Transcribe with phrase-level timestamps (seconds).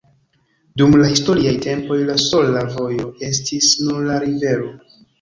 [0.81, 4.71] Dum la historiaj tempoj la sola vojo estis nur la rivero.